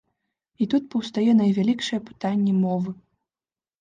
І 0.65 0.67
тут 0.73 0.87
паўстае 0.95 1.31
найвялікшае 1.41 1.99
пытанне 2.11 2.59
мовы. 2.67 2.91